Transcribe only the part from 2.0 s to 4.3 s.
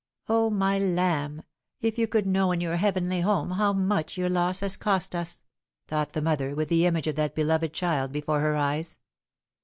could know in your heavenly home how much your